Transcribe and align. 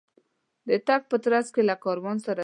د 0.67 0.69
تګ 0.87 1.01
په 1.09 1.17
ترڅ 1.23 1.47
کې 1.55 1.61
له 1.69 1.75
کاروان 1.83 2.17
سره 2.17 2.21
سپي 2.23 2.31
یو 2.31 2.35
ځای 2.35 2.35
شول. 2.35 2.39